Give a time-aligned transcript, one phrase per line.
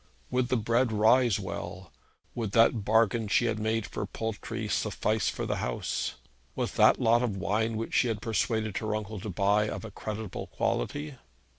[0.31, 1.91] Would the bread rise well?
[2.33, 6.15] Would that bargain she had made for poultry suffice for the house?
[6.55, 9.91] Was that lot of wine which she had persuaded her uncle to buy of a
[9.91, 11.17] creditable quality?